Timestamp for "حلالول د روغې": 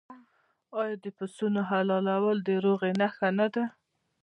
1.69-2.91